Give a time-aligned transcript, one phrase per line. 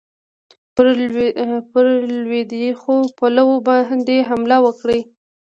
[1.71, 1.85] پر
[2.23, 4.99] لوېدیخو پولو باندي حمله وکړي.